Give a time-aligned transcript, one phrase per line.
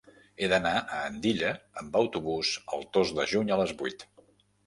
[0.43, 1.51] He d'anar a Andilla
[1.81, 4.05] amb autobús el dos de juny a les vuit.